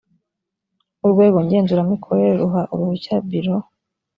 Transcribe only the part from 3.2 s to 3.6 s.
biro